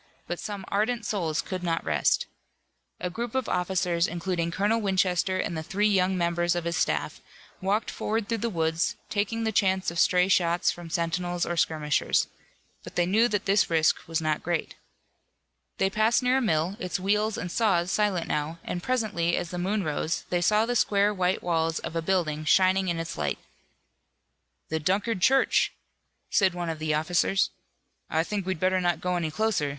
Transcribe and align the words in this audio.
But 0.25 0.39
some 0.39 0.65
ardent 0.69 1.05
souls 1.05 1.43
could 1.43 1.61
not 1.61 1.85
rest. 1.85 2.25
A 2.99 3.11
group 3.11 3.35
of 3.35 3.47
officers, 3.47 4.07
including 4.07 4.49
Colonel 4.49 4.81
Winchester 4.81 5.37
and 5.37 5.55
the 5.55 5.61
three 5.61 5.87
young 5.89 6.17
members 6.17 6.55
of 6.55 6.63
his 6.63 6.75
staff, 6.75 7.21
walked 7.61 7.91
forward 7.91 8.27
through 8.27 8.39
the 8.39 8.49
woods, 8.49 8.95
taking 9.11 9.43
the 9.43 9.51
chance 9.51 9.91
of 9.91 9.99
stray 9.99 10.27
shots 10.27 10.71
from 10.71 10.89
sentinels 10.89 11.45
or 11.45 11.55
skirmishers. 11.55 12.25
But 12.83 12.95
they 12.95 13.05
knew 13.05 13.27
that 13.27 13.45
this 13.45 13.69
risk 13.69 14.07
was 14.07 14.19
not 14.19 14.41
great. 14.41 14.73
They 15.77 15.87
passed 15.91 16.23
near 16.23 16.37
a 16.37 16.41
mill, 16.41 16.77
its 16.79 16.99
wheels 16.99 17.37
and 17.37 17.51
saws 17.51 17.91
silent 17.91 18.27
now, 18.27 18.57
and 18.63 18.81
presently 18.81 19.35
as 19.37 19.51
the 19.51 19.59
moon 19.59 19.83
rose 19.83 20.23
they 20.31 20.41
saw 20.41 20.65
the 20.65 20.75
square 20.75 21.13
white 21.13 21.43
walls 21.43 21.77
of 21.77 21.95
a 21.95 22.01
building 22.01 22.43
shining 22.43 22.87
in 22.87 22.97
its 22.97 23.19
light. 23.19 23.37
"The 24.69 24.79
Dunkard 24.79 25.21
church," 25.21 25.73
said 26.31 26.55
one 26.55 26.69
of 26.71 26.79
the 26.79 26.95
officers. 26.95 27.51
"I 28.09 28.23
think 28.23 28.47
we'd 28.47 28.59
better 28.59 28.81
not 28.81 28.99
go 28.99 29.15
any 29.15 29.29
closer. 29.29 29.69